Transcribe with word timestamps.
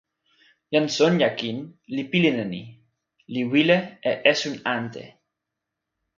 jan 0.73 0.87
Sonja 0.95 1.29
kin 1.39 1.57
li 1.95 2.03
pilin 2.11 2.37
e 2.45 2.45
ni, 2.53 2.63
li 3.33 3.41
wile 3.51 3.79
e 4.09 4.11
esun 4.31 4.55
ante. 4.77 5.05